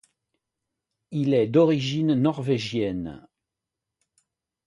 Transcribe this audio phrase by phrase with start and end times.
[1.11, 3.27] Il est d'origine norvégienne.